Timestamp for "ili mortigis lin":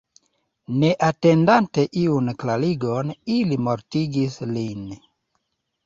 3.39-4.87